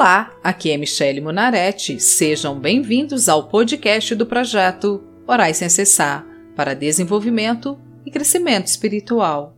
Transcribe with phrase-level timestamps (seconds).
[0.00, 2.00] Olá, aqui é Michele Munarete.
[2.00, 6.26] Sejam bem-vindos ao podcast do projeto Orais sem cessar
[6.56, 9.54] para desenvolvimento e crescimento espiritual.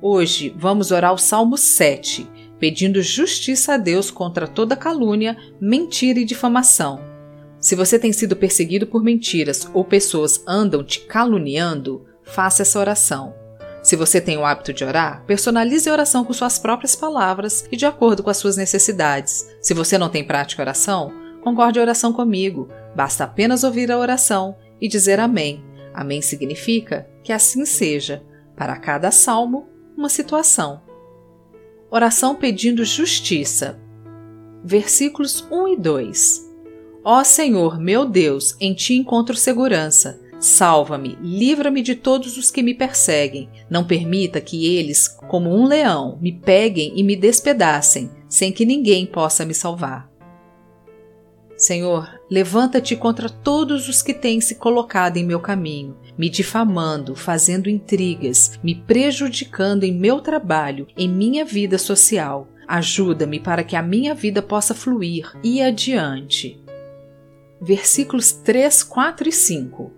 [0.00, 2.26] Hoje vamos orar o Salmo 7,
[2.58, 7.04] pedindo justiça a Deus contra toda calúnia, mentira e difamação.
[7.60, 13.37] Se você tem sido perseguido por mentiras ou pessoas andam te caluniando, faça essa oração.
[13.88, 17.74] Se você tem o hábito de orar, personalize a oração com suas próprias palavras e
[17.74, 19.48] de acordo com as suas necessidades.
[19.62, 21.10] Se você não tem prática oração,
[21.42, 22.68] concorde a oração comigo.
[22.94, 25.64] Basta apenas ouvir a oração e dizer amém.
[25.94, 28.22] Amém significa que assim seja.
[28.54, 29.66] Para cada salmo,
[29.96, 30.82] uma situação.
[31.90, 33.80] Oração pedindo justiça.
[34.62, 36.52] Versículos 1 e 2.
[37.02, 40.20] Ó Senhor, meu Deus, em ti encontro segurança.
[40.40, 43.48] Salva-me, livra-me de todos os que me perseguem.
[43.68, 49.04] Não permita que eles, como um leão, me peguem e me despedacem, sem que ninguém
[49.04, 50.08] possa me salvar.
[51.56, 57.68] Senhor, levanta-te contra todos os que têm se colocado em meu caminho, me difamando, fazendo
[57.68, 62.46] intrigas, me prejudicando em meu trabalho, em minha vida social.
[62.68, 66.60] Ajuda-me para que a minha vida possa fluir e adiante.
[67.60, 69.97] Versículos 3, 4 e 5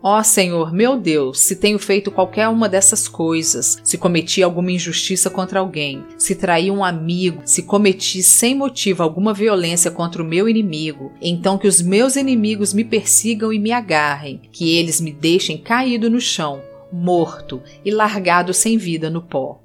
[0.00, 5.28] Ó Senhor, meu Deus, se tenho feito qualquer uma dessas coisas, se cometi alguma injustiça
[5.28, 10.48] contra alguém, se traí um amigo, se cometi sem motivo alguma violência contra o meu
[10.48, 15.58] inimigo, então que os meus inimigos me persigam e me agarrem, que eles me deixem
[15.58, 19.60] caído no chão, morto e largado sem vida no pó.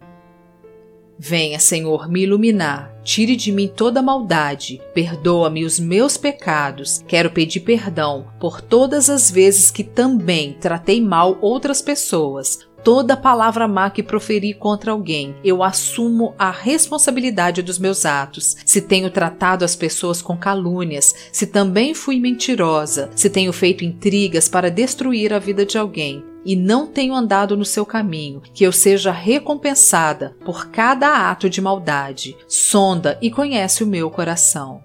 [1.17, 7.03] Venha, Senhor, me iluminar, tire de mim toda maldade, perdoa-me os meus pecados.
[7.07, 12.59] Quero pedir perdão por todas as vezes que também tratei mal outras pessoas.
[12.83, 18.57] Toda palavra má que proferi contra alguém, eu assumo a responsabilidade dos meus atos.
[18.65, 24.49] Se tenho tratado as pessoas com calúnias, se também fui mentirosa, se tenho feito intrigas
[24.49, 28.71] para destruir a vida de alguém, e não tenho andado no seu caminho, que eu
[28.71, 32.35] seja recompensada por cada ato de maldade.
[32.47, 34.83] Sonda e conhece o meu coração.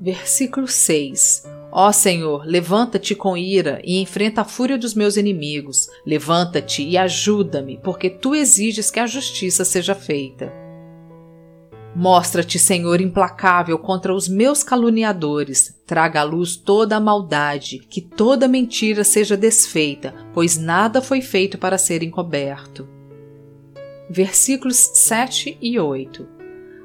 [0.00, 5.88] Versículo 6 Ó Senhor, levanta-te com ira e enfrenta a fúria dos meus inimigos.
[6.04, 10.52] Levanta-te e ajuda-me, porque tu exiges que a justiça seja feita.
[11.94, 15.74] Mostra-te, Senhor, implacável contra os meus caluniadores.
[15.86, 21.58] Traga à luz toda a maldade, que toda mentira seja desfeita, pois nada foi feito
[21.58, 22.88] para ser encoberto.
[24.08, 26.26] Versículos 7 e 8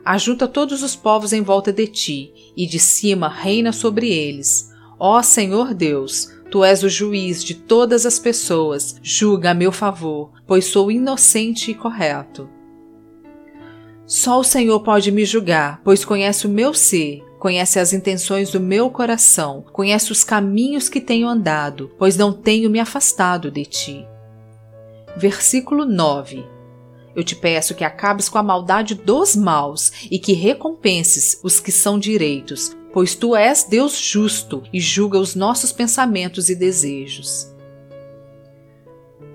[0.03, 4.71] Ajunta todos os povos em volta de ti, e de cima reina sobre eles.
[4.99, 10.31] Ó Senhor Deus, Tu és o juiz de todas as pessoas, julga a meu favor,
[10.45, 12.49] pois sou inocente e correto.
[14.05, 18.59] Só o Senhor pode me julgar, pois conhece o meu ser, conhece as intenções do
[18.59, 24.07] meu coração, conhece os caminhos que tenho andado, pois não tenho me afastado de ti.
[25.17, 26.55] Versículo 9
[27.15, 31.71] eu te peço que acabes com a maldade dos maus e que recompenses os que
[31.71, 37.54] são direitos, pois tu és Deus justo e julga os nossos pensamentos e desejos.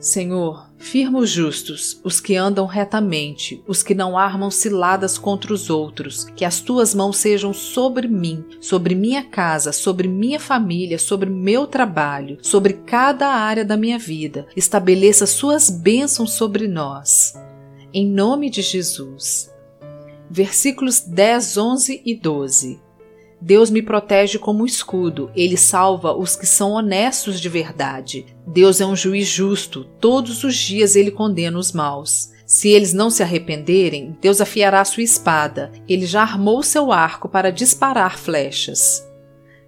[0.00, 5.68] Senhor, firma os justos, os que andam retamente, os que não armam ciladas contra os
[5.68, 11.28] outros, que as tuas mãos sejam sobre mim, sobre minha casa, sobre minha família, sobre
[11.28, 14.46] meu trabalho, sobre cada área da minha vida.
[14.56, 17.34] Estabeleça suas bênçãos sobre nós.
[17.92, 19.52] Em nome de Jesus.
[20.30, 22.89] Versículos 10, 11 e 12.
[23.40, 28.26] Deus me protege como escudo, ele salva os que são honestos de verdade.
[28.46, 32.30] Deus é um juiz justo, todos os dias ele condena os maus.
[32.46, 37.50] Se eles não se arrependerem, Deus afiará sua espada, ele já armou seu arco para
[37.52, 39.08] disparar flechas.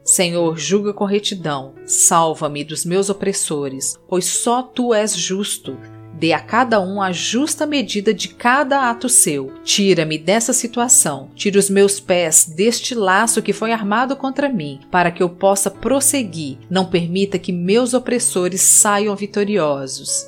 [0.05, 5.79] Senhor, julga com retidão, salva-me dos meus opressores, pois só tu és justo.
[6.23, 9.55] Dê a cada um a justa medida de cada ato seu.
[9.65, 11.31] Tira-me dessa situação.
[11.35, 15.69] Tira os meus pés deste laço que foi armado contra mim, para que eu possa
[15.69, 16.59] prosseguir.
[16.71, 20.25] Não permita que meus opressores saiam vitoriosos.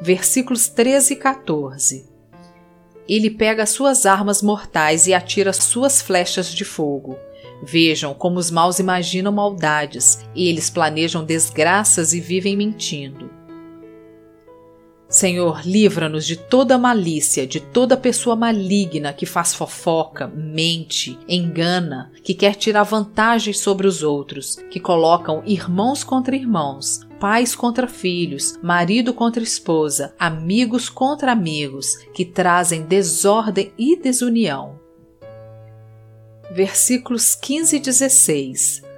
[0.00, 2.04] Versículos 13 e 14.
[3.08, 7.18] Ele pega suas armas mortais e atira suas flechas de fogo.
[7.60, 13.33] Vejam como os maus imaginam maldades, eles planejam desgraças e vivem mentindo.
[15.14, 22.34] Senhor, livra-nos de toda malícia, de toda pessoa maligna que faz fofoca, mente, engana, que
[22.34, 29.14] quer tirar vantagem sobre os outros, que colocam irmãos contra irmãos, pais contra filhos, marido
[29.14, 34.80] contra esposa, amigos contra amigos, que trazem desordem e desunião.
[36.50, 38.93] versículos 15 e 16.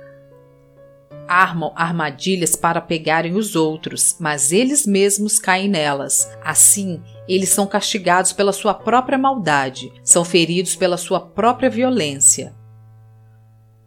[1.29, 6.31] Armam armadilhas para pegarem os outros, mas eles mesmos caem nelas.
[6.45, 12.55] Assim, eles são castigados pela sua própria maldade, são feridos pela sua própria violência.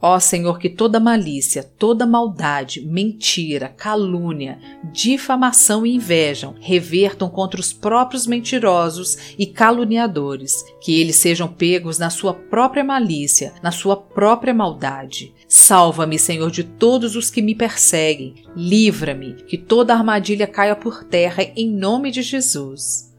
[0.02, 4.58] Ó Senhor, que toda malícia, toda maldade, mentira, calúnia,
[4.94, 12.10] difamação e inveja revertam contra os próprios mentirosos e caluniadores, que eles sejam pegos na
[12.10, 15.34] sua própria malícia, na sua própria maldade.
[15.70, 18.44] Salva-me, Senhor, de todos os que me perseguem.
[18.56, 23.14] Livra-me, que toda armadilha caia por terra em nome de Jesus.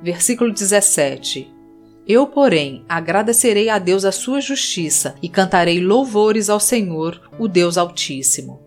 [0.00, 1.52] Versículo 17.
[2.06, 7.76] Eu, porém, agradecerei a Deus a sua justiça e cantarei louvores ao Senhor, o Deus
[7.76, 8.60] Altíssimo.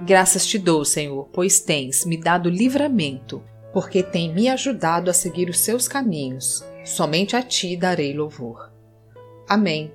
[0.00, 5.50] Graças te dou, Senhor, pois tens me dado livramento, porque tem me ajudado a seguir
[5.50, 6.64] os seus caminhos.
[6.86, 8.72] Somente a ti darei louvor.
[9.46, 9.92] Amém.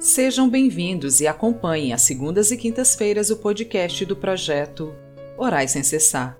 [0.00, 4.94] Sejam bem-vindos e acompanhem às segundas e quintas-feiras o podcast do projeto
[5.36, 6.38] Orais sem cessar.